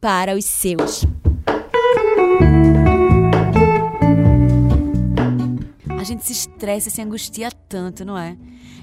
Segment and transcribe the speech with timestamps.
[0.00, 1.04] para os seus.
[5.98, 8.36] A gente se estressa, se angustia tanto, não é?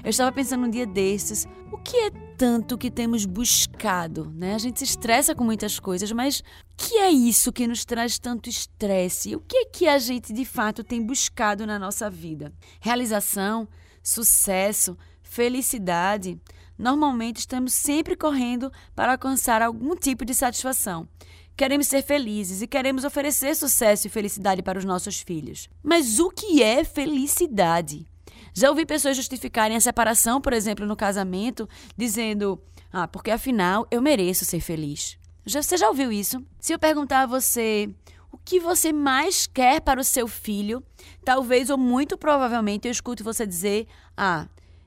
[0.04, 4.54] Eu estava pensando um dia desses, o que é tanto que temos buscado, né?
[4.54, 6.42] A gente se estressa com muitas coisas, mas o
[6.76, 9.34] que é isso que nos traz tanto estresse?
[9.34, 12.52] O que é que a gente de fato tem buscado na nossa vida?
[12.80, 13.66] Realização,
[14.00, 16.40] sucesso, felicidade.
[16.78, 21.08] Normalmente estamos sempre correndo para alcançar algum tipo de satisfação.
[21.56, 25.68] Queremos ser felizes e queremos oferecer sucesso e felicidade para os nossos filhos.
[25.82, 28.06] Mas o que é felicidade?
[28.54, 32.62] Já ouvi pessoas justificarem a separação, por exemplo, no casamento, dizendo:
[32.92, 35.18] Ah, porque afinal eu mereço ser feliz.
[35.44, 36.44] Já, você já ouviu isso?
[36.60, 37.90] Se eu perguntar a você
[38.30, 40.82] o que você mais quer para o seu filho,
[41.24, 44.46] talvez ou muito provavelmente eu escute você dizer: Ah,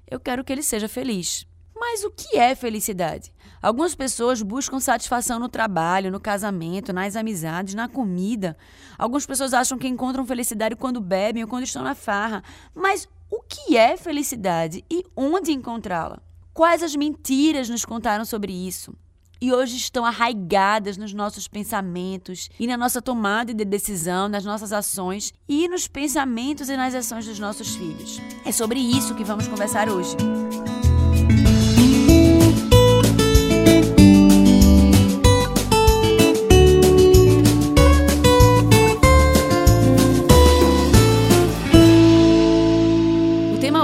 [0.10, 1.46] eu quero que ele seja feliz.
[1.82, 3.34] Mas o que é felicidade?
[3.60, 8.56] Algumas pessoas buscam satisfação no trabalho, no casamento, nas amizades, na comida.
[9.00, 12.44] Algumas pessoas acham que encontram felicidade quando bebem ou quando estão na farra.
[12.76, 16.22] Mas o que é felicidade e onde encontrá-la?
[16.54, 18.96] Quais as mentiras nos contaram sobre isso?
[19.44, 24.72] e hoje estão arraigadas nos nossos pensamentos e na nossa tomada de decisão, nas nossas
[24.72, 28.22] ações e nos pensamentos e nas ações dos nossos filhos.
[28.46, 30.16] É sobre isso que vamos conversar hoje.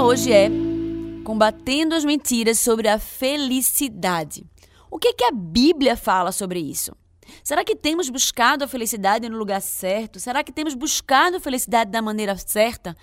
[0.08, 0.48] Hoje é
[1.22, 4.42] combatendo as mentiras sobre a felicidade.
[4.90, 6.96] O que, que a Bíblia fala sobre isso?
[7.44, 10.18] Será que temos buscado a felicidade no lugar certo?
[10.18, 12.96] Será que temos buscado a felicidade da maneira certa?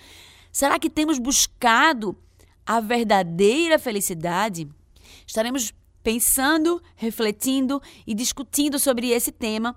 [0.50, 2.18] Será que temos buscado
[2.66, 4.68] a verdadeira felicidade?
[5.24, 9.76] Estaremos pensando, refletindo e discutindo sobre esse tema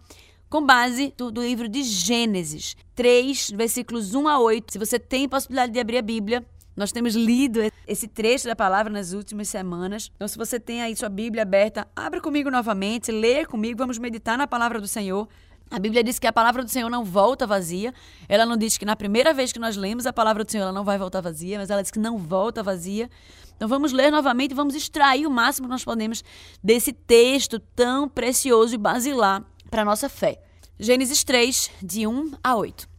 [0.49, 4.73] com base do, livro de Gênesis 3, versículos 1 a 8.
[4.73, 6.43] Se você tem possibilidade de abrir a Bíblia,
[6.79, 10.09] nós temos lido esse trecho da palavra nas últimas semanas.
[10.15, 14.37] Então, se você tem aí sua Bíblia aberta, abra comigo novamente, lê comigo, vamos meditar
[14.37, 15.27] na palavra do Senhor.
[15.69, 17.93] A Bíblia diz que a palavra do Senhor não volta vazia.
[18.29, 20.71] Ela não diz que na primeira vez que nós lemos a palavra do Senhor ela
[20.71, 23.09] não vai voltar vazia, mas ela diz que não volta vazia.
[23.57, 26.23] Então vamos ler novamente e vamos extrair o máximo que nós podemos
[26.63, 30.41] desse texto tão precioso e basilar para a nossa fé.
[30.79, 32.98] Gênesis 3, de 1 a 8.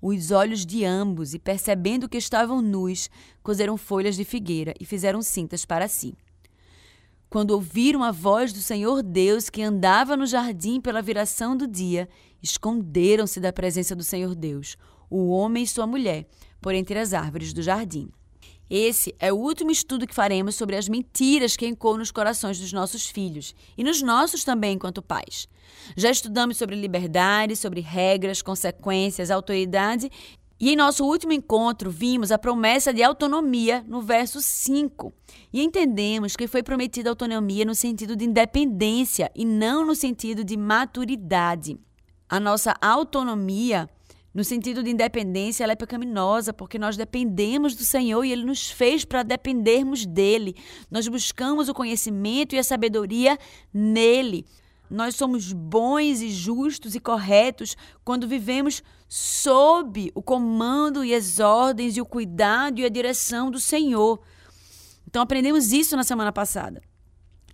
[0.00, 3.10] os olhos de ambos e, percebendo que estavam nus,
[3.42, 6.14] cozeram folhas de figueira e fizeram cintas para si.
[7.30, 12.08] Quando ouviram a voz do Senhor Deus que andava no jardim pela viração do dia,
[12.42, 14.76] esconderam-se da presença do Senhor Deus,
[15.10, 16.26] o homem e sua mulher,
[16.60, 18.10] por entre as árvores do jardim.
[18.70, 22.72] Esse é o último estudo que faremos sobre as mentiras que encou nos corações dos
[22.72, 25.48] nossos filhos e nos nossos também enquanto pais.
[25.96, 30.10] Já estudamos sobre liberdade, sobre regras, consequências, autoridade
[30.60, 35.12] e em nosso último encontro vimos a promessa de autonomia no verso 5
[35.52, 40.56] e entendemos que foi prometida autonomia no sentido de independência e não no sentido de
[40.56, 41.78] maturidade.
[42.28, 43.88] A nossa autonomia
[44.34, 48.70] no sentido de independência, ela é pecaminosa, porque nós dependemos do Senhor e Ele nos
[48.70, 50.54] fez para dependermos dele.
[50.90, 53.38] Nós buscamos o conhecimento e a sabedoria
[53.72, 54.44] nele.
[54.90, 61.96] Nós somos bons e justos e corretos quando vivemos sob o comando e as ordens
[61.96, 64.20] e o cuidado e a direção do Senhor.
[65.06, 66.82] Então aprendemos isso na semana passada.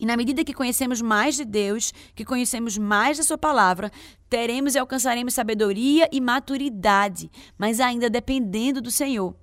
[0.00, 3.92] E na medida que conhecemos mais de Deus, que conhecemos mais da Sua palavra,
[4.28, 9.34] teremos e alcançaremos sabedoria e maturidade, mas ainda dependendo do Senhor,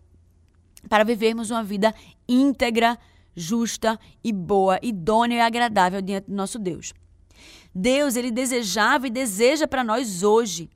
[0.90, 1.94] para vivermos uma vida
[2.28, 2.98] íntegra,
[3.36, 6.94] justa e boa, idônea e agradável diante do nosso Deus.
[7.74, 10.70] Deus, ele desejava e deseja para nós hoje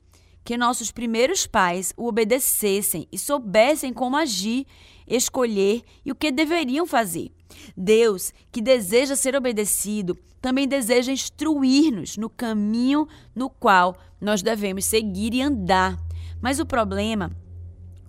[0.46, 4.64] que nossos primeiros pais o obedecessem e soubessem como agir,
[5.04, 7.32] escolher e o que deveriam fazer.
[7.76, 15.34] Deus, que deseja ser obedecido, também deseja instruir-nos no caminho no qual nós devemos seguir
[15.34, 15.98] e andar.
[16.40, 17.32] Mas o problema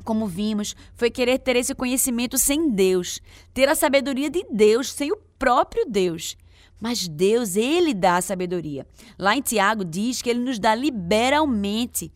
[0.04, 3.20] como vimos, foi querer ter esse conhecimento sem Deus,
[3.54, 6.38] ter a sabedoria de Deus sem o próprio Deus.
[6.80, 8.88] Mas Deus, Ele dá a sabedoria.
[9.20, 12.10] Lá em Tiago diz que Ele nos dá liberalmente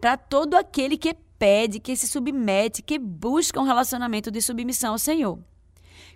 [0.00, 4.98] para todo aquele que pede, que se submete, que busca um relacionamento de submissão ao
[4.98, 5.38] Senhor.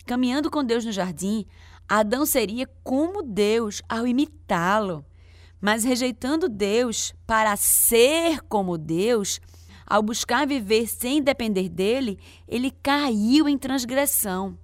[0.06, 1.46] Caminhando com Deus no jardim,
[1.88, 5.04] Adão seria como Deus ao imitá-lo.
[5.60, 9.40] Mas rejeitando Deus para ser como Deus,
[9.86, 14.56] ao buscar viver sem depender dele, ele caiu em transgressão.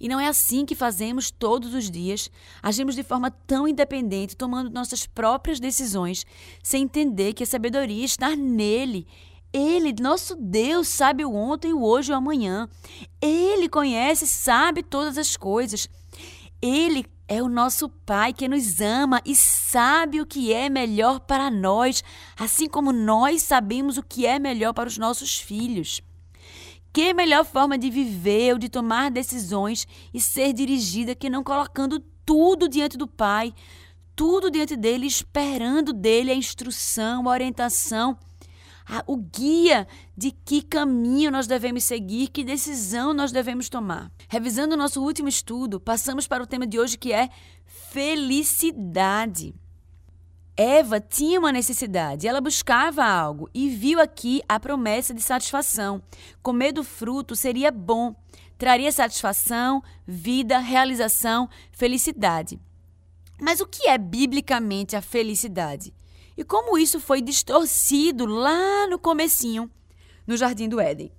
[0.00, 2.30] E não é assim que fazemos todos os dias.
[2.62, 6.24] Agimos de forma tão independente, tomando nossas próprias decisões,
[6.62, 9.06] sem entender que a sabedoria está nele
[9.52, 12.68] ele, nosso Deus, sabe o ontem, o hoje e o amanhã.
[13.20, 15.88] Ele conhece, sabe todas as coisas.
[16.60, 21.50] Ele é o nosso Pai que nos ama e sabe o que é melhor para
[21.50, 22.02] nós,
[22.38, 26.02] assim como nós sabemos o que é melhor para os nossos filhos.
[26.98, 32.00] Que melhor forma de viver ou de tomar decisões e ser dirigida que não colocando
[32.26, 33.54] tudo diante do Pai,
[34.16, 38.18] tudo diante dele, esperando dele a instrução, a orientação
[39.06, 39.86] o guia
[40.16, 44.10] de que caminho nós devemos seguir, que decisão nós devemos tomar.
[44.28, 47.28] Revisando o nosso último estudo, passamos para o tema de hoje que é
[47.92, 49.54] felicidade.
[50.58, 56.02] Eva tinha uma necessidade, ela buscava algo e viu aqui a promessa de satisfação.
[56.42, 58.14] Comer do fruto seria bom,
[58.58, 62.60] traria satisfação, vida, realização, felicidade.
[63.40, 65.94] Mas o que é biblicamente a felicidade?
[66.38, 69.68] e como isso foi distorcido lá no comecinho,
[70.24, 71.10] no Jardim do Éden.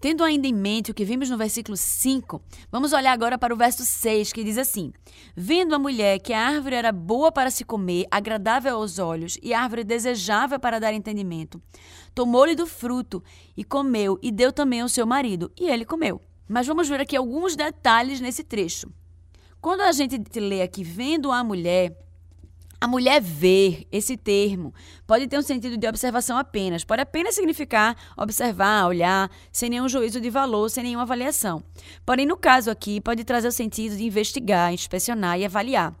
[0.00, 3.56] Tendo ainda em mente o que vimos no versículo 5, vamos olhar agora para o
[3.56, 4.92] verso 6, que diz assim:
[5.36, 9.54] Vendo a mulher que a árvore era boa para se comer, agradável aos olhos e
[9.54, 11.62] árvore desejável para dar entendimento,
[12.14, 13.22] tomou-lhe do fruto
[13.56, 16.20] e comeu, e deu também ao seu marido, e ele comeu.
[16.48, 18.92] Mas vamos ver aqui alguns detalhes nesse trecho.
[19.60, 22.03] Quando a gente lê aqui, vendo a mulher,
[22.84, 24.74] a mulher ver, esse termo,
[25.06, 30.20] pode ter um sentido de observação apenas, pode apenas significar observar, olhar, sem nenhum juízo
[30.20, 31.64] de valor, sem nenhuma avaliação.
[32.04, 35.94] Porém, no caso aqui, pode trazer o sentido de investigar, inspecionar e avaliar.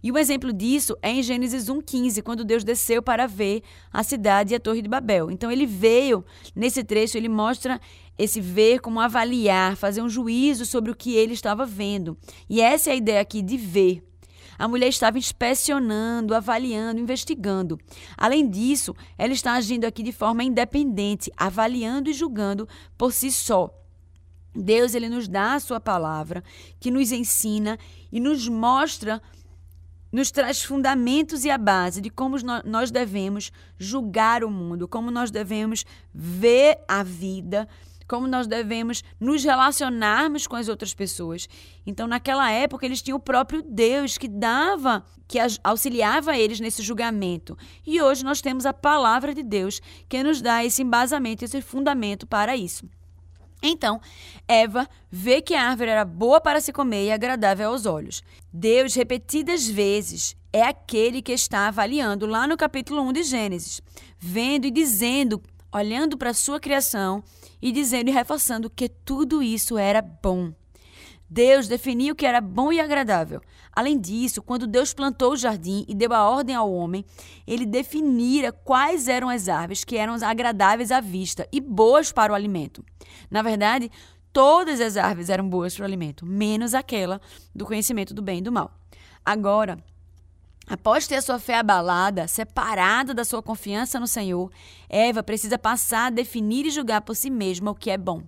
[0.00, 4.52] E um exemplo disso é em Gênesis 1,15, quando Deus desceu para ver a cidade
[4.52, 5.28] e a Torre de Babel.
[5.28, 6.24] Então, ele veio,
[6.54, 7.80] nesse trecho, ele mostra
[8.16, 12.16] esse ver como avaliar, fazer um juízo sobre o que ele estava vendo.
[12.48, 14.11] E essa é a ideia aqui de ver.
[14.58, 17.78] A mulher estava inspecionando, avaliando, investigando.
[18.16, 23.70] Além disso, ela está agindo aqui de forma independente, avaliando e julgando por si só.
[24.54, 26.44] Deus ele nos dá a sua palavra,
[26.78, 27.78] que nos ensina
[28.10, 29.22] e nos mostra,
[30.12, 35.30] nos traz fundamentos e a base de como nós devemos julgar o mundo, como nós
[35.30, 37.66] devemos ver a vida,
[38.12, 41.48] como nós devemos nos relacionarmos com as outras pessoas.
[41.86, 47.56] Então, naquela época, eles tinham o próprio Deus que dava, que auxiliava eles nesse julgamento.
[47.86, 52.26] E hoje nós temos a palavra de Deus que nos dá esse embasamento, esse fundamento
[52.26, 52.86] para isso.
[53.62, 53.98] Então,
[54.46, 58.22] Eva vê que a árvore era boa para se comer e agradável aos olhos.
[58.52, 63.80] Deus, repetidas vezes, é aquele que está avaliando lá no capítulo 1 de Gênesis,
[64.18, 65.42] vendo e dizendo,
[65.72, 67.24] olhando para a sua criação
[67.62, 70.52] e dizendo e reforçando que tudo isso era bom.
[71.30, 73.40] Deus definiu o que era bom e agradável.
[73.74, 77.06] Além disso, quando Deus plantou o jardim e deu a ordem ao homem,
[77.46, 82.36] ele definira quais eram as árvores que eram agradáveis à vista e boas para o
[82.36, 82.84] alimento.
[83.30, 83.90] Na verdade,
[84.30, 87.18] todas as árvores eram boas para o alimento, menos aquela
[87.54, 88.70] do conhecimento do bem e do mal.
[89.24, 89.82] Agora,
[90.66, 94.50] Após ter a sua fé abalada, separada da sua confiança no Senhor,
[94.88, 98.22] Eva precisa passar a definir e julgar por si mesma o que é bom.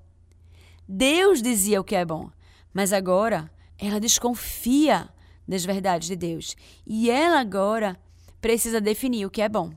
[0.86, 2.30] Deus dizia o que é bom,
[2.72, 5.08] mas agora ela desconfia
[5.46, 6.56] das verdades de Deus.
[6.86, 7.96] E ela agora
[8.40, 9.72] precisa definir o que é bom.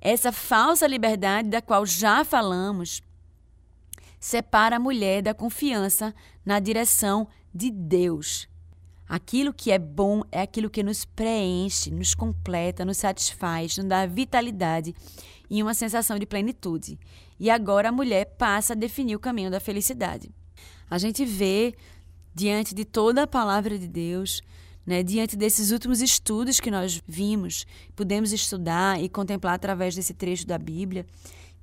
[0.00, 3.02] Essa falsa liberdade da qual já falamos
[4.20, 8.48] separa a mulher da confiança na direção de Deus.
[9.08, 14.04] Aquilo que é bom é aquilo que nos preenche, nos completa, nos satisfaz, nos dá
[14.04, 14.94] vitalidade
[15.48, 16.98] e uma sensação de plenitude.
[17.38, 20.30] E agora a mulher passa a definir o caminho da felicidade.
[20.90, 21.74] A gente vê,
[22.34, 24.42] diante de toda a palavra de Deus,
[24.84, 30.46] né, diante desses últimos estudos que nós vimos, podemos estudar e contemplar através desse trecho
[30.46, 31.04] da Bíblia,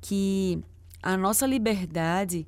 [0.02, 0.62] que
[1.02, 2.46] a nossa liberdade,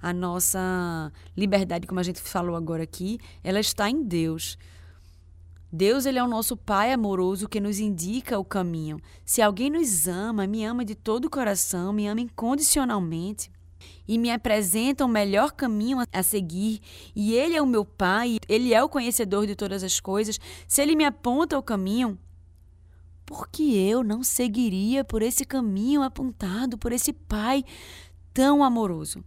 [0.00, 4.58] a nossa liberdade, como a gente falou agora aqui, ela está em Deus.
[5.70, 8.98] Deus ele é o nosso Pai amoroso que nos indica o caminho.
[9.24, 13.50] Se alguém nos ama, me ama de todo o coração, me ama incondicionalmente,
[14.06, 16.80] e me apresenta o melhor caminho a seguir,
[17.14, 20.80] e Ele é o meu Pai, Ele é o conhecedor de todas as coisas, se
[20.80, 22.18] Ele me aponta o caminho,
[23.26, 27.62] por que eu não seguiria por esse caminho apontado por esse Pai
[28.32, 29.22] tão amoroso?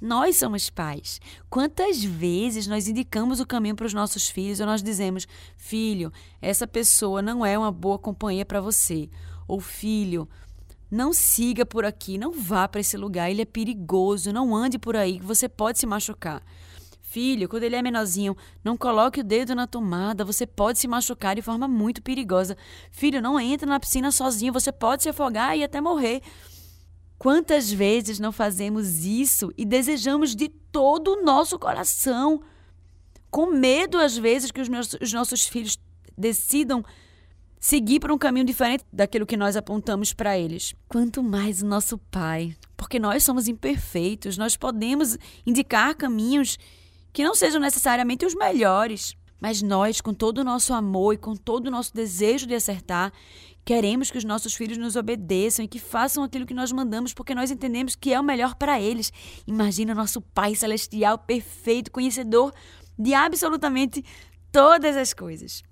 [0.00, 1.20] Nós somos pais.
[1.50, 5.26] Quantas vezes nós indicamos o caminho para os nossos filhos ou nós dizemos:
[5.56, 9.10] filho, essa pessoa não é uma boa companhia para você.
[9.48, 10.28] Ou filho,
[10.90, 14.96] não siga por aqui, não vá para esse lugar, ele é perigoso, não ande por
[14.96, 16.42] aí, você pode se machucar.
[17.02, 21.34] Filho, quando ele é menorzinho, não coloque o dedo na tomada, você pode se machucar
[21.34, 22.56] de forma muito perigosa.
[22.90, 26.22] Filho, não entre na piscina sozinho, você pode se afogar e até morrer.
[27.18, 32.40] Quantas vezes não fazemos isso e desejamos de todo o nosso coração,
[33.30, 35.78] com medo às vezes que os, meus, os nossos filhos
[36.16, 36.84] decidam
[37.58, 40.74] seguir por um caminho diferente daquilo que nós apontamos para eles.
[40.88, 46.56] Quanto mais o nosso Pai, porque nós somos imperfeitos, nós podemos indicar caminhos
[47.12, 51.34] que não sejam necessariamente os melhores, mas nós, com todo o nosso amor e com
[51.34, 53.12] todo o nosso desejo de acertar,
[53.68, 57.34] queremos que os nossos filhos nos obedeçam e que façam aquilo que nós mandamos, porque
[57.34, 59.12] nós entendemos que é o melhor para eles.
[59.46, 62.50] Imagina nosso Pai celestial perfeito, conhecedor
[62.98, 64.02] de absolutamente
[64.50, 65.62] todas as coisas.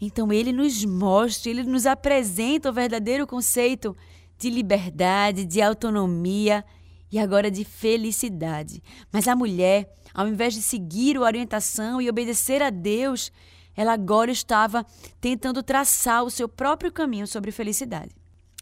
[0.00, 3.96] Então ele nos mostra, ele nos apresenta o verdadeiro conceito
[4.38, 6.64] de liberdade, de autonomia
[7.10, 8.80] e agora de felicidade.
[9.12, 13.32] Mas a mulher, ao invés de seguir a orientação e obedecer a Deus,
[13.80, 14.84] ela agora estava
[15.22, 18.14] tentando traçar o seu próprio caminho sobre felicidade.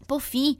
[0.06, 0.56] Por fim,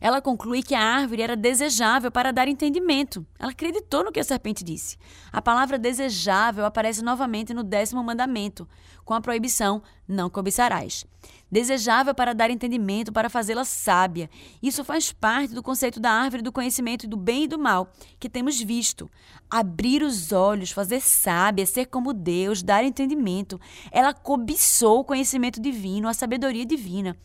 [0.00, 3.26] ela conclui que a árvore era desejável para dar entendimento.
[3.38, 4.96] Ela acreditou no que a serpente disse.
[5.30, 8.66] A palavra desejável aparece novamente no décimo mandamento,
[9.06, 11.06] com a proibição: não cobiçarás
[11.50, 14.28] desejável para dar entendimento, para fazê-la sábia.
[14.62, 18.28] Isso faz parte do conceito da árvore do conhecimento do bem e do mal, que
[18.28, 19.10] temos visto.
[19.48, 23.60] Abrir os olhos, fazer sábia, ser como Deus, dar entendimento.
[23.92, 27.16] Ela cobiçou o conhecimento divino, a sabedoria divina.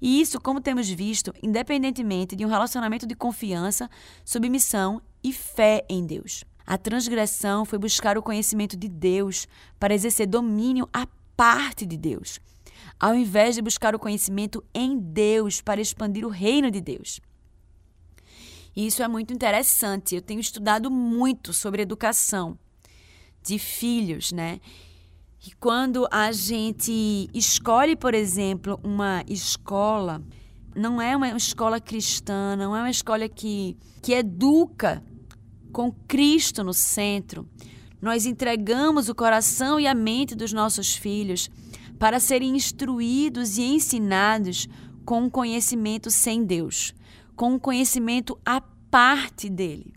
[0.00, 3.90] E isso, como temos visto, independentemente de um relacionamento de confiança,
[4.24, 6.44] submissão e fé em Deus.
[6.66, 9.46] A transgressão foi buscar o conhecimento de Deus
[9.78, 12.40] para exercer domínio à parte de Deus
[12.98, 17.20] ao invés de buscar o conhecimento em Deus para expandir o reino de Deus.
[18.74, 20.14] Isso é muito interessante.
[20.14, 22.58] Eu tenho estudado muito sobre educação
[23.42, 24.60] de filhos, né?
[25.46, 30.22] E quando a gente escolhe, por exemplo, uma escola,
[30.74, 35.02] não é uma escola cristã, não é uma escola que, que educa
[35.72, 37.48] com Cristo no centro.
[38.00, 41.50] Nós entregamos o coração e a mente dos nossos filhos
[41.98, 44.68] para serem instruídos e ensinados
[45.04, 46.94] com um conhecimento sem Deus,
[47.34, 49.94] com um conhecimento à parte dele.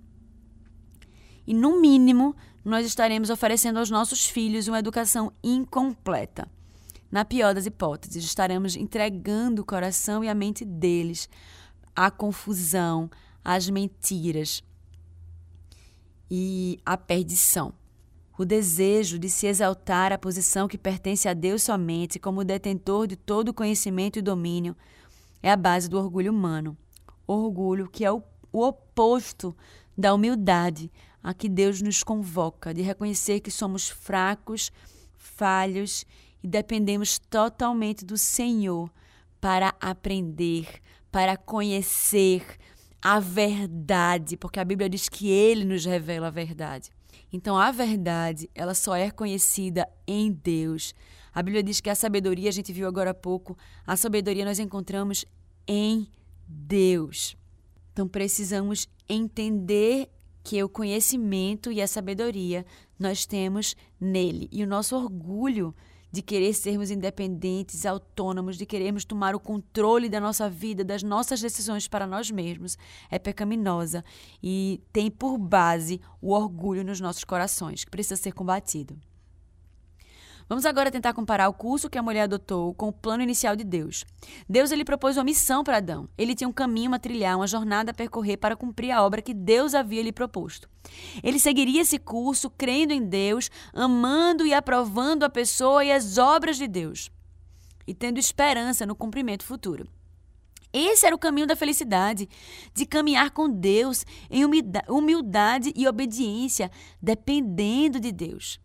[1.46, 6.48] E, no mínimo, nós estaremos oferecendo aos nossos filhos uma educação incompleta.
[7.12, 11.28] Na pior das hipóteses, estaremos entregando o coração e a mente deles
[11.96, 13.10] à confusão,
[13.44, 14.64] às mentiras
[16.30, 17.74] e à perdição.
[18.40, 23.18] O desejo de se exaltar à posição que pertence a Deus somente como detentor de
[23.18, 24.78] todo conhecimento e domínio
[25.44, 26.78] é a base do orgulho humano.
[27.28, 29.54] Orgulho que é o, o oposto
[29.98, 30.90] da humildade
[31.22, 34.72] a que Deus nos convoca, de reconhecer que somos fracos,
[35.18, 36.06] falhos
[36.42, 38.90] e dependemos totalmente do Senhor
[39.42, 40.66] para aprender,
[41.12, 42.42] para conhecer
[43.02, 46.90] a verdade, porque a Bíblia diz que ele nos revela a verdade.
[47.32, 50.94] Então a verdade, ela só é conhecida em Deus.
[51.34, 54.60] A Bíblia diz que a sabedoria, a gente viu agora há pouco, a sabedoria nós
[54.60, 55.26] encontramos
[55.68, 56.08] em
[56.48, 57.38] Deus.
[57.94, 60.10] Então precisamos entender
[60.44, 62.66] que o conhecimento e a sabedoria
[62.98, 64.50] nós temos nele.
[64.52, 65.76] E o nosso orgulho
[66.12, 71.42] de querer sermos independentes, autônomos, de querermos tomar o controle da nossa vida, das nossas
[71.42, 72.78] decisões para nós mesmos,
[73.10, 74.04] é pecaminosa
[74.42, 78.98] e tem por base o orgulho nos nossos corações, que precisa ser combatido.
[80.50, 83.64] Vamos agora tentar comparar o curso que a mulher adotou com o plano inicial de
[83.64, 84.04] Deus.
[84.50, 86.10] Deus ele propôs uma missão para Adão.
[86.18, 89.32] Ele tinha um caminho a trilhar, uma jornada a percorrer para cumprir a obra que
[89.32, 90.68] Deus havia lhe proposto.
[91.22, 96.58] Ele seguiria esse curso crendo em Deus, amando e aprovando a pessoa e as obras
[96.58, 97.12] de Deus,
[97.86, 99.88] e tendo esperança no cumprimento futuro.
[100.74, 102.28] Esse era o caminho da felicidade,
[102.74, 108.60] de caminhar com Deus em humildade e obediência, dependendo de Deus.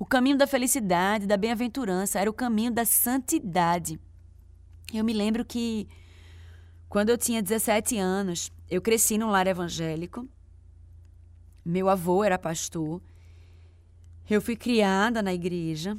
[0.00, 4.00] O caminho da felicidade, da bem-aventurança, era o caminho da santidade.
[4.94, 5.86] Eu me lembro que
[6.88, 10.26] quando eu tinha 17 anos, eu cresci num lar evangélico.
[11.62, 13.02] Meu avô era pastor.
[14.28, 15.98] Eu fui criada na igreja.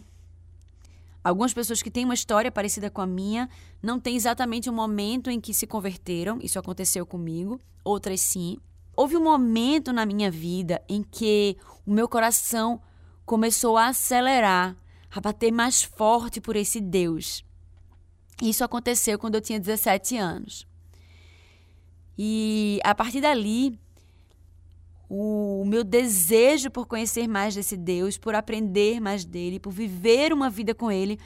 [1.24, 3.48] Algumas pessoas que têm uma história parecida com a minha
[3.84, 8.58] não têm exatamente o momento em que se converteram, isso aconteceu comigo, outras sim.
[8.96, 12.82] Houve um momento na minha vida em que o meu coração
[13.32, 14.76] começou a acelerar,
[15.10, 17.46] a bater mais forte por esse Deus.
[18.44, 20.68] Isso aconteceu quando eu tinha 17 anos.
[22.18, 23.80] E a partir dali,
[25.10, 30.50] o meu desejo por conhecer mais desse Deus, por aprender mais dele, por viver uma
[30.50, 31.18] vida com ele,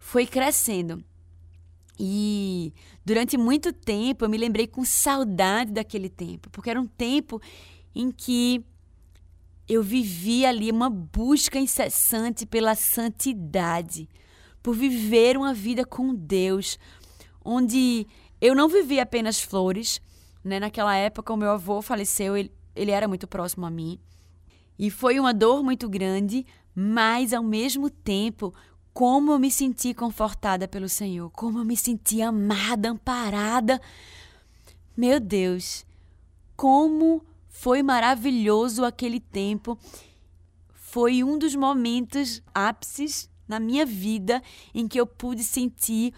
[0.00, 1.00] foi crescendo.
[1.96, 7.40] E durante muito tempo eu me lembrei com saudade daquele tempo, porque era um tempo
[7.94, 8.64] em que
[9.68, 14.08] eu vivi ali uma busca incessante pela santidade,
[14.62, 16.78] por viver uma vida com Deus,
[17.44, 18.06] onde
[18.40, 20.00] eu não vivia apenas flores.
[20.44, 20.60] Né?
[20.60, 23.98] Naquela época, o meu avô faleceu, ele, ele era muito próximo a mim.
[24.78, 28.54] E foi uma dor muito grande, mas ao mesmo tempo,
[28.92, 33.80] como eu me senti confortada pelo Senhor, como eu me senti amada, amparada.
[34.96, 35.84] Meu Deus,
[36.56, 37.22] como
[37.58, 39.78] foi maravilhoso aquele tempo.
[40.74, 44.42] Foi um dos momentos ápices na minha vida
[44.74, 46.12] em que eu pude sentir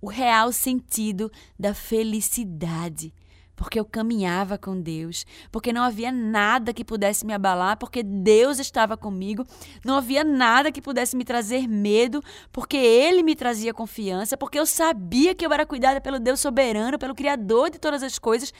[0.00, 3.12] o real sentido da felicidade.
[3.56, 8.58] Porque eu caminhava com Deus, porque não havia nada que pudesse me abalar, porque Deus
[8.58, 9.46] estava comigo,
[9.84, 14.66] não havia nada que pudesse me trazer medo, porque Ele me trazia confiança, porque eu
[14.66, 18.52] sabia que eu era cuidada pelo Deus soberano, pelo Criador de todas as coisas,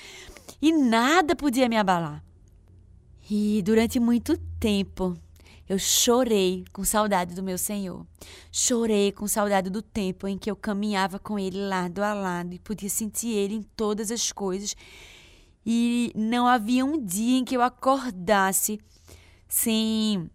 [0.62, 2.22] e nada podia me abalar.
[3.28, 5.16] E durante muito tempo
[5.68, 8.06] eu chorei com saudade do meu Senhor.
[8.52, 12.58] Chorei com saudade do tempo em que eu caminhava com Ele lado a lado e
[12.58, 14.76] podia sentir Ele em todas as coisas.
[15.64, 18.78] E não havia um dia em que eu acordasse
[19.48, 20.30] sem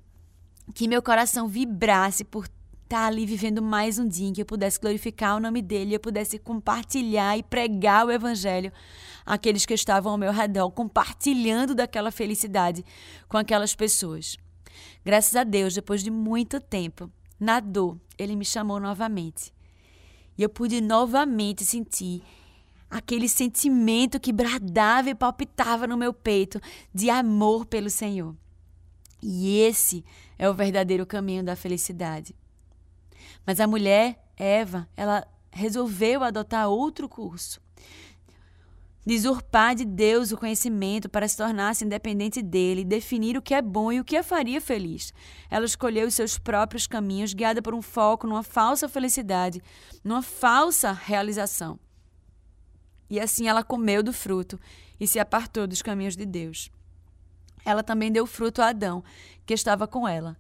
[0.73, 2.45] que meu coração vibrasse por
[2.83, 5.99] estar ali vivendo mais um dia em que eu pudesse glorificar o nome dele, eu
[5.99, 8.73] pudesse compartilhar e pregar o evangelho
[9.23, 12.83] àqueles que estavam ao meu redor, compartilhando daquela felicidade
[13.27, 14.37] com aquelas pessoas.
[15.03, 19.53] Graças a Deus, depois de muito tempo, na dor, ele me chamou novamente.
[20.37, 22.23] E eu pude novamente sentir
[22.89, 26.59] aquele sentimento que bradava e palpitava no meu peito
[26.93, 28.35] de amor pelo Senhor.
[29.21, 30.03] E esse
[30.37, 32.35] é o verdadeiro caminho da felicidade.
[33.45, 37.61] Mas a mulher, Eva, ela resolveu adotar outro curso.
[39.05, 43.91] Desurpar de Deus o conhecimento para se tornar-se independente dele, definir o que é bom
[43.91, 45.13] e o que a faria feliz.
[45.49, 49.61] Ela escolheu os seus próprios caminhos, guiada por um foco numa falsa felicidade,
[50.03, 51.79] numa falsa realização.
[53.09, 54.59] E assim ela comeu do fruto
[54.99, 56.69] e se apartou dos caminhos de Deus.
[57.65, 59.03] Ela também deu fruto a Adão,
[59.45, 60.37] que estava com ela.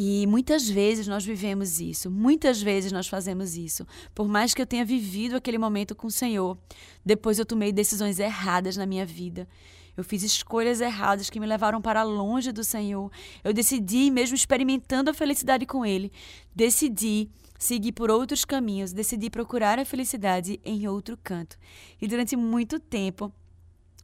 [0.00, 3.84] E muitas vezes nós vivemos isso, muitas vezes nós fazemos isso.
[4.14, 6.56] Por mais que eu tenha vivido aquele momento com o Senhor,
[7.04, 9.48] depois eu tomei decisões erradas na minha vida.
[9.96, 13.10] Eu fiz escolhas erradas que me levaram para longe do Senhor.
[13.42, 16.12] Eu decidi, mesmo experimentando a felicidade com Ele,
[16.54, 21.58] decidi seguir por outros caminhos, decidi procurar a felicidade em outro canto.
[22.00, 23.32] E durante muito tempo,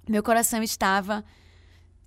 [0.08, 1.24] meu coração estava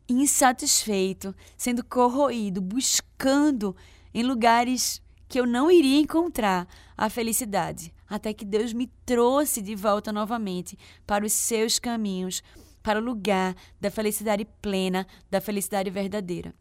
[0.10, 3.76] insatisfeito, sendo corroído, buscando
[4.14, 9.76] em lugares que eu não iria encontrar a felicidade, até que Deus me trouxe de
[9.76, 12.42] volta novamente para os seus caminhos,
[12.82, 16.56] para o lugar da felicidade plena, da felicidade verdadeira.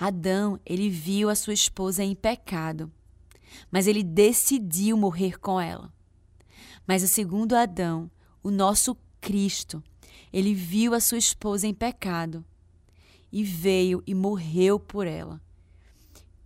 [0.00, 2.90] Adão, ele viu a sua esposa em pecado,
[3.70, 5.92] mas ele decidiu morrer com ela.
[6.86, 8.10] Mas o segundo Adão,
[8.42, 9.82] o nosso Cristo,
[10.32, 12.44] ele viu a sua esposa em pecado
[13.32, 15.40] e veio e morreu por ela.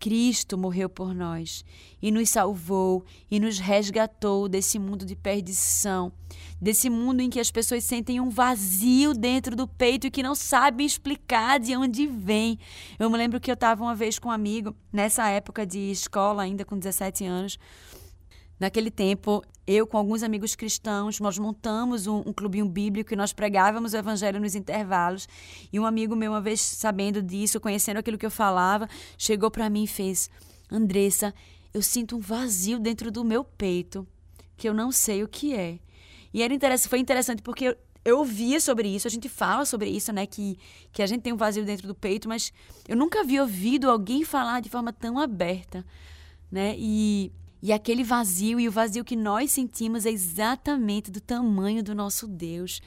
[0.03, 1.65] Cristo morreu por nós
[2.03, 6.13] e nos salvou e nos resgatou desse mundo de perdição,
[6.61, 10.35] desse mundo em que as pessoas sentem um vazio dentro do peito e que não
[10.35, 12.59] sabem explicar de onde vem.
[12.99, 16.43] Eu me lembro que eu estava uma vez com um amigo, nessa época de escola,
[16.43, 17.57] ainda com 17 anos,
[18.63, 23.33] Naquele tempo, eu com alguns amigos cristãos, nós montamos um, um clubinho bíblico e nós
[23.33, 25.27] pregávamos o evangelho nos intervalos.
[25.73, 29.69] E um amigo meu, uma vez sabendo disso, conhecendo aquilo que eu falava, chegou para
[29.69, 30.31] mim e fez:
[30.71, 31.35] Andressa,
[31.75, 34.07] eu sinto um vazio dentro do meu peito
[34.57, 35.81] que eu não sei o que é.
[36.33, 39.91] E era interessante, foi interessante porque eu, eu ouvia sobre isso, a gente fala sobre
[39.91, 40.25] isso, né?
[40.25, 40.57] Que,
[40.93, 42.53] que a gente tem um vazio dentro do peito, mas
[42.89, 45.85] eu nunca havia ouvido alguém falar de forma tão aberta,
[46.49, 46.77] né?
[46.79, 51.95] E e aquele vazio e o vazio que nós sentimos é exatamente do tamanho do
[51.95, 52.81] nosso Deus.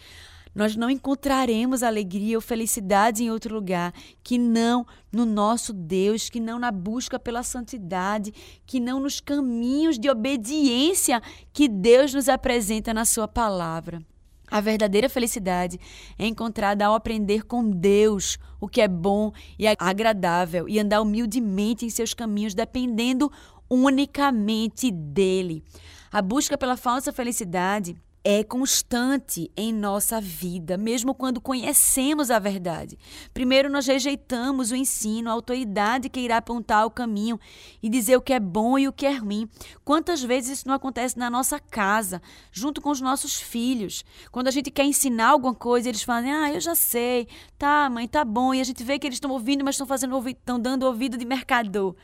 [0.53, 6.39] Nós não encontraremos alegria ou felicidade em outro lugar que não no nosso Deus, que
[6.39, 8.33] não na busca pela santidade,
[8.65, 14.01] que não nos caminhos de obediência que Deus nos apresenta na Sua palavra.
[14.49, 15.79] A verdadeira felicidade
[16.19, 21.85] é encontrada ao aprender com Deus o que é bom e agradável e andar humildemente
[21.85, 23.31] em seus caminhos, dependendo
[23.69, 25.63] unicamente dele.
[26.11, 27.95] A busca pela falsa felicidade
[28.27, 32.97] é constante em nossa vida, mesmo quando conhecemos a verdade.
[33.31, 37.39] Primeiro, nós rejeitamos o ensino, a autoridade que irá apontar o caminho
[37.83, 39.47] e dizer o que é bom e o que é ruim.
[39.83, 42.19] Quantas vezes isso não acontece na nossa casa,
[42.51, 44.03] junto com os nossos filhos?
[44.31, 47.27] Quando a gente quer ensinar alguma coisa, eles falam: Ah, eu já sei,
[47.59, 48.55] tá, mãe, tá bom.
[48.55, 51.25] E a gente vê que eles estão ouvindo, mas estão fazendo estão dando ouvido de
[51.25, 51.95] mercador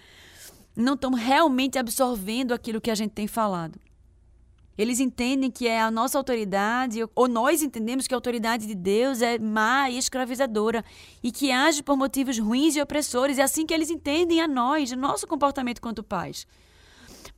[0.75, 3.79] não estão realmente absorvendo aquilo que a gente tem falado.
[4.77, 9.21] Eles entendem que é a nossa autoridade, ou nós entendemos que a autoridade de Deus
[9.21, 10.84] é má e escravizadora
[11.21, 13.38] e que age por motivos ruins e opressores.
[13.38, 16.47] É assim que eles entendem a nós, o nosso comportamento quanto pais.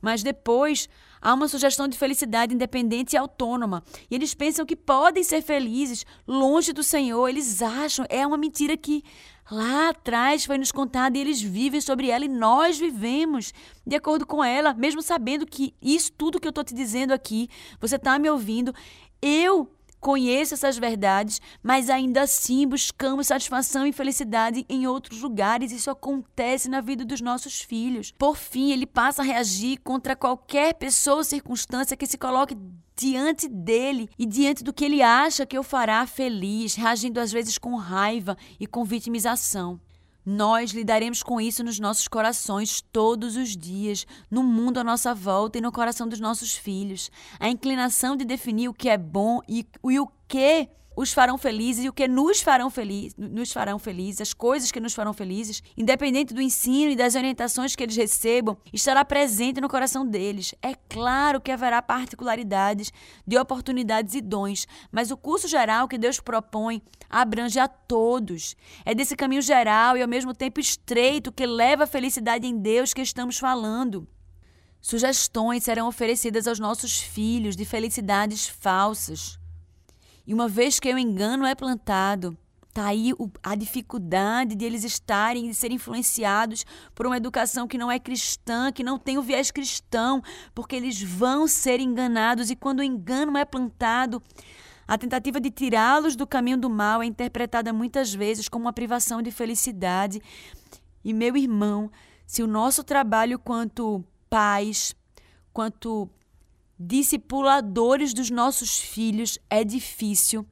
[0.00, 0.88] Mas depois
[1.20, 3.82] há uma sugestão de felicidade independente e autônoma.
[4.10, 7.28] E eles pensam que podem ser felizes longe do Senhor.
[7.28, 9.02] Eles acham, é uma mentira que
[9.50, 13.52] Lá atrás foi nos contado e eles vivem sobre ela e nós vivemos
[13.86, 17.48] de acordo com ela, mesmo sabendo que isso tudo que eu estou te dizendo aqui,
[17.78, 18.74] você está me ouvindo,
[19.20, 19.70] eu
[20.04, 25.72] conheço essas verdades, mas ainda assim buscamos satisfação e felicidade em outros lugares.
[25.72, 28.12] Isso acontece na vida dos nossos filhos.
[28.18, 32.54] Por fim, ele passa a reagir contra qualquer pessoa ou circunstância que se coloque
[32.96, 37.58] diante dele e diante do que ele acha que o fará feliz, reagindo às vezes
[37.58, 39.80] com raiva e com vitimização.
[40.24, 45.58] Nós lidaremos com isso nos nossos corações todos os dias, no mundo à nossa volta
[45.58, 47.10] e no coração dos nossos filhos.
[47.38, 51.84] A inclinação de definir o que é bom e, e o que os farão felizes
[51.84, 55.62] e o que nos farão felizes, nos farão felizes, as coisas que nos farão felizes,
[55.76, 60.54] independente do ensino e das orientações que eles recebam, estará presente no coração deles.
[60.62, 62.92] É claro que haverá particularidades
[63.26, 68.56] de oportunidades e dons, mas o curso geral que Deus propõe abrange a todos.
[68.84, 72.94] É desse caminho geral e ao mesmo tempo estreito que leva à felicidade em Deus
[72.94, 74.06] que estamos falando.
[74.80, 79.38] Sugestões serão oferecidas aos nossos filhos de felicidades falsas
[80.26, 82.36] e uma vez que o engano é plantado,
[82.74, 87.88] Está aí a dificuldade de eles estarem, de serem influenciados por uma educação que não
[87.88, 90.20] é cristã, que não tem o viés cristão,
[90.52, 94.20] porque eles vão ser enganados e quando o engano é plantado,
[94.88, 99.22] a tentativa de tirá-los do caminho do mal é interpretada muitas vezes como uma privação
[99.22, 100.20] de felicidade.
[101.04, 101.88] E meu irmão,
[102.26, 104.96] se o nosso trabalho quanto pais,
[105.52, 106.10] quanto
[106.78, 110.46] discipuladores dos nossos filhos é difícil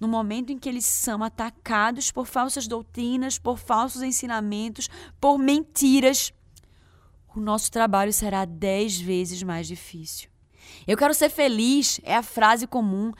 [0.00, 4.88] no momento em que eles são atacados por falsas doutrinas, por falsos ensinamentos,
[5.20, 6.32] por mentiras,
[7.36, 10.30] o nosso trabalho será dez vezes mais difícil.
[10.86, 13.12] Eu quero ser feliz é a frase comum,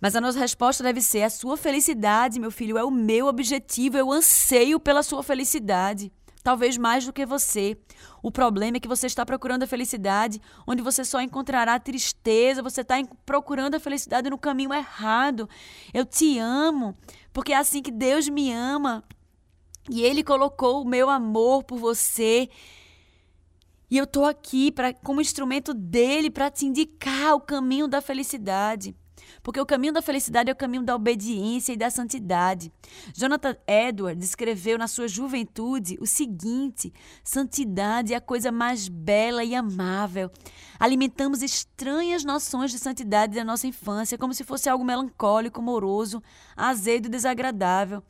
[0.00, 3.98] mas a nossa resposta deve ser: a sua felicidade, meu filho, é o meu objetivo,
[3.98, 7.76] eu anseio pela sua felicidade talvez mais do que você.
[8.22, 12.80] O problema é que você está procurando a felicidade onde você só encontrará tristeza, você
[12.80, 15.48] está procurando a felicidade no caminho errado.
[15.92, 16.96] Eu te amo,
[17.32, 19.04] porque é assim que Deus me ama.
[19.90, 22.48] E Ele colocou o meu amor por você.
[23.90, 28.94] E eu estou aqui pra, como instrumento dele para te indicar o caminho da felicidade.
[29.42, 32.72] Porque o caminho da felicidade é o caminho da obediência e da santidade.
[33.14, 39.54] Jonathan Edwards escreveu na sua juventude o seguinte: santidade é a coisa mais bela e
[39.54, 40.30] amável.
[40.78, 46.22] Alimentamos estranhas noções de santidade da nossa infância, como se fosse algo melancólico, moroso,
[46.56, 48.02] azedo e desagradável.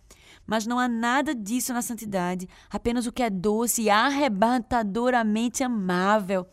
[0.47, 6.47] Mas não há nada disso na santidade, apenas o que é doce e arrebatadoramente amável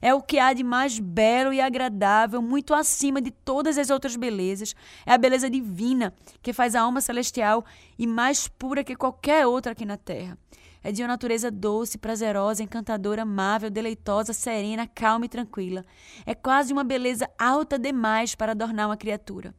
[0.00, 4.16] é o que há de mais belo e agradável, muito acima de todas as outras
[4.16, 4.74] belezas.
[5.04, 7.64] É a beleza divina que faz a alma celestial
[7.98, 10.38] e mais pura que qualquer outra aqui na terra.
[10.82, 15.84] É de uma natureza doce, prazerosa, encantadora, amável, deleitosa, serena, calma e tranquila.
[16.24, 19.54] É quase uma beleza alta demais para adornar uma criatura.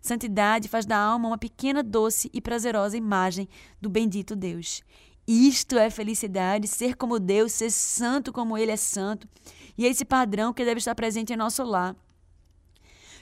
[0.00, 3.48] Santidade faz da alma uma pequena, doce e prazerosa imagem
[3.80, 4.82] do bendito Deus.
[5.26, 9.28] Isto é felicidade, ser como Deus, ser santo como Ele é santo.
[9.78, 11.96] E é esse padrão que deve estar presente em nosso lar.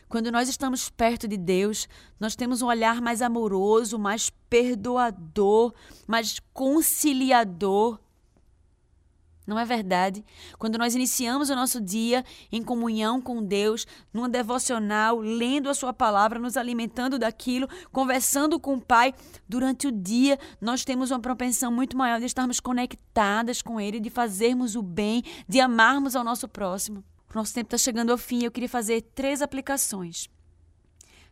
[0.08, 5.72] Quando nós estamos perto de Deus, nós temos um olhar mais amoroso, mais perdoador,
[6.06, 8.00] mais conciliador
[9.46, 10.24] não é verdade?
[10.58, 15.92] Quando nós iniciamos o nosso dia em comunhão com Deus, numa devocional, lendo a Sua
[15.92, 19.14] palavra, nos alimentando daquilo, conversando com o Pai,
[19.48, 24.10] durante o dia nós temos uma propensão muito maior de estarmos conectadas com Ele, de
[24.10, 27.02] fazermos o bem, de amarmos ao nosso próximo.
[27.32, 30.28] O nosso tempo está chegando ao fim e eu queria fazer três aplicações.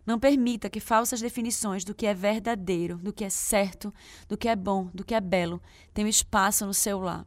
[0.06, 3.92] Não permita que falsas definições do que é verdadeiro, do que é certo,
[4.26, 5.60] do que é bom, do que é belo
[5.92, 7.26] tenham espaço no seu lar.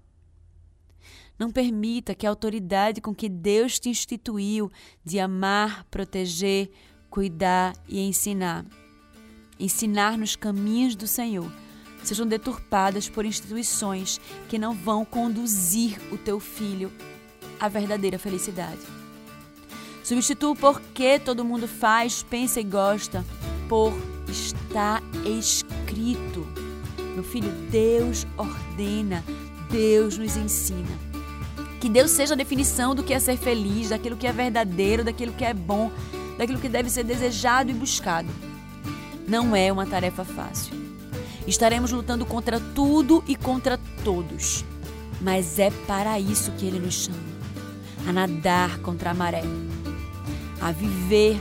[1.41, 4.71] Não permita que a autoridade com que Deus te instituiu
[5.03, 6.69] de amar, proteger,
[7.09, 8.63] cuidar e ensinar,
[9.59, 11.51] ensinar nos caminhos do Senhor,
[12.03, 16.91] sejam deturpadas por instituições que não vão conduzir o teu filho
[17.59, 18.81] à verdadeira felicidade.
[20.03, 23.25] Substitua o porquê todo mundo faz, pensa e gosta
[23.67, 23.91] por
[24.29, 26.45] está escrito.
[27.15, 29.23] Meu filho, Deus ordena,
[29.71, 31.10] Deus nos ensina.
[31.81, 35.33] Que Deus seja a definição do que é ser feliz, daquilo que é verdadeiro, daquilo
[35.33, 35.91] que é bom,
[36.37, 38.29] daquilo que deve ser desejado e buscado.
[39.27, 40.73] Não é uma tarefa fácil.
[41.47, 44.63] Estaremos lutando contra tudo e contra todos.
[45.19, 47.17] Mas é para isso que Ele nos chama
[48.07, 49.43] a nadar contra a maré,
[50.59, 51.39] a viver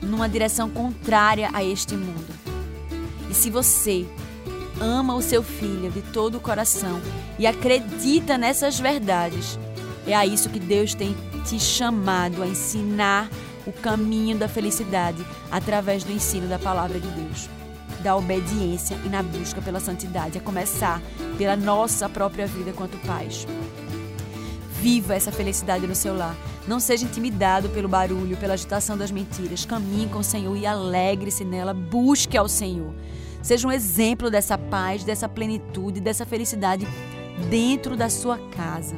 [0.00, 2.34] numa direção contrária a este mundo.
[3.28, 4.06] E se você
[4.80, 7.00] ama o seu filho de todo o coração
[7.38, 9.58] e acredita nessas verdades,
[10.06, 13.28] é a isso que Deus tem te chamado a ensinar
[13.66, 17.48] o caminho da felicidade através do ensino da palavra de Deus,
[18.02, 21.02] da obediência e na busca pela santidade, a começar
[21.36, 23.46] pela nossa própria vida quanto pais.
[24.80, 26.36] Viva essa felicidade no seu lar.
[26.68, 29.64] Não seja intimidado pelo barulho, pela agitação das mentiras.
[29.64, 31.72] Caminhe com o Senhor e alegre-se nela.
[31.72, 32.92] Busque ao Senhor.
[33.46, 36.84] Seja um exemplo dessa paz, dessa plenitude, dessa felicidade
[37.48, 38.96] dentro da sua casa.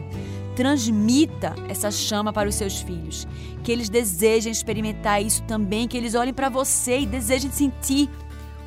[0.57, 3.29] Transmita essa chama para os seus filhos.
[3.63, 8.09] Que eles desejem experimentar isso também, que eles olhem para você e desejem sentir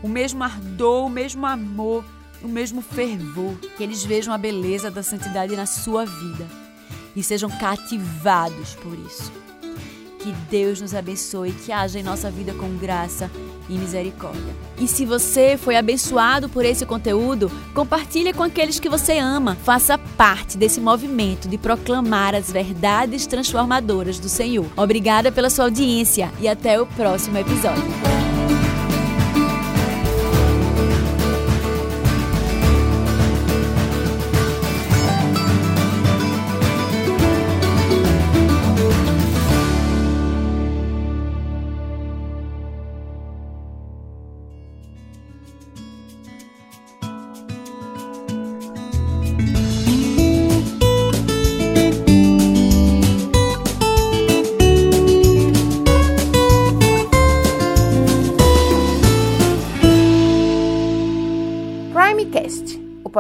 [0.04, 2.06] o mesmo ardor, o mesmo amor,
[2.44, 3.56] o mesmo fervor.
[3.76, 6.48] Que eles vejam a beleza da santidade na sua vida
[7.16, 9.51] e sejam cativados por isso.
[10.22, 13.30] Que Deus nos abençoe, que haja em nossa vida com graça
[13.68, 14.54] e misericórdia.
[14.80, 19.56] E se você foi abençoado por esse conteúdo, compartilhe com aqueles que você ama.
[19.64, 24.68] Faça parte desse movimento de proclamar as verdades transformadoras do Senhor.
[24.78, 28.21] Obrigada pela sua audiência e até o próximo episódio.